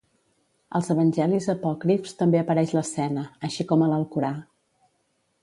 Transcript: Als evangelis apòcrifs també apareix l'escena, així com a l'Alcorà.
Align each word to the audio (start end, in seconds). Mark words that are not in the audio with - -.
Als 0.77 0.87
evangelis 0.93 1.47
apòcrifs 1.53 2.17
també 2.23 2.41
apareix 2.41 2.73
l'escena, 2.79 3.27
així 3.51 3.69
com 3.75 3.85
a 3.89 3.93
l'Alcorà. 3.93 4.35